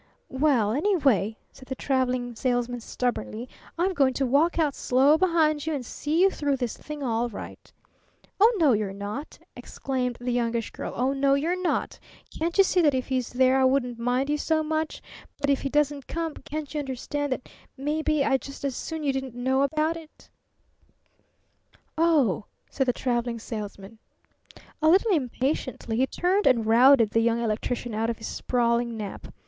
"Well, 0.29 0.71
anyway," 0.71 1.37
said 1.51 1.67
the 1.67 1.75
Traveling 1.75 2.33
Salesman 2.35 2.79
stubbornly, 2.79 3.47
"I'm 3.77 3.93
going 3.93 4.15
to 4.15 4.25
walk 4.25 4.57
out 4.57 4.73
slow 4.73 5.15
behind 5.15 5.67
you 5.67 5.75
and 5.75 5.85
see 5.85 6.19
you 6.23 6.31
through 6.31 6.57
this 6.57 6.75
thing 6.75 7.03
all 7.03 7.29
right." 7.29 7.71
"Oh, 8.39 8.51
no, 8.57 8.73
you're 8.73 8.93
not!" 8.95 9.37
exclaimed 9.55 10.17
the 10.19 10.31
Youngish 10.31 10.71
Girl. 10.71 10.91
"Oh, 10.95 11.13
no, 11.13 11.35
you're 11.35 11.61
not! 11.61 11.99
Can't 12.35 12.57
you 12.57 12.63
see 12.63 12.81
that 12.81 12.95
if 12.95 13.09
he's 13.09 13.29
there, 13.29 13.59
I 13.59 13.63
wouldn't 13.63 13.99
mind 13.99 14.27
you 14.31 14.39
so 14.39 14.63
much; 14.63 15.03
but 15.39 15.51
if 15.51 15.61
he 15.61 15.69
doesn't 15.69 16.07
come, 16.07 16.33
can't 16.33 16.73
you 16.73 16.79
understand 16.79 17.31
that 17.33 17.47
maybe 17.77 18.25
I'd 18.25 18.41
just 18.41 18.65
as 18.65 18.75
soon 18.75 19.03
you 19.03 19.13
didn't 19.13 19.35
know 19.35 19.61
about 19.61 19.97
it?" 19.97 20.31
"O 21.95 22.37
h," 22.37 22.73
said 22.73 22.87
the 22.87 22.91
Traveling 22.93 23.37
Salesman. 23.37 23.99
A 24.81 24.89
little 24.89 25.11
impatiently 25.11 25.97
he 25.97 26.07
turned 26.07 26.47
and 26.47 26.65
routed 26.65 27.11
the 27.11 27.21
Young 27.21 27.37
Electrician 27.39 27.93
out 27.93 28.09
of 28.09 28.17
his 28.17 28.27
sprawling 28.27 28.97
nap. 28.97 29.31